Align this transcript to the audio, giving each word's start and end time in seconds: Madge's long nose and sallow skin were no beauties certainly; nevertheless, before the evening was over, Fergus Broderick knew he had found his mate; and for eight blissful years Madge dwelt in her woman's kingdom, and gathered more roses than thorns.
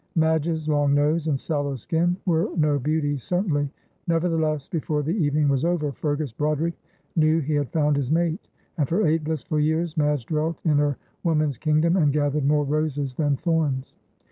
Madge's 0.15 0.67
long 0.67 0.95
nose 0.95 1.27
and 1.27 1.39
sallow 1.39 1.75
skin 1.75 2.17
were 2.25 2.49
no 2.57 2.79
beauties 2.79 3.21
certainly; 3.21 3.69
nevertheless, 4.07 4.67
before 4.67 5.03
the 5.03 5.13
evening 5.15 5.47
was 5.47 5.63
over, 5.63 5.91
Fergus 5.91 6.31
Broderick 6.31 6.73
knew 7.15 7.37
he 7.37 7.53
had 7.53 7.69
found 7.69 7.95
his 7.97 8.09
mate; 8.09 8.47
and 8.79 8.89
for 8.89 9.05
eight 9.05 9.23
blissful 9.23 9.59
years 9.59 9.95
Madge 9.95 10.25
dwelt 10.25 10.57
in 10.65 10.79
her 10.79 10.97
woman's 11.23 11.59
kingdom, 11.59 11.95
and 11.97 12.11
gathered 12.13 12.47
more 12.47 12.63
roses 12.65 13.13
than 13.13 13.37
thorns. 13.37 13.93